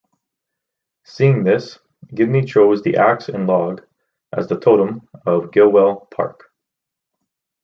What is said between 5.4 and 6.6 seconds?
Gilwell Park.